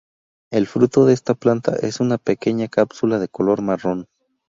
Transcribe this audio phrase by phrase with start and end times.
[0.51, 4.07] El fruto de esta planta es una pequeña cápsula de color marrón.